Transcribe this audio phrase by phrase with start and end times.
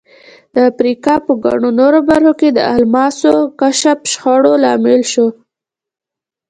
[0.53, 5.27] د افریقا په ګڼو نورو برخو کې د الماسو کشف شخړو لامل شو.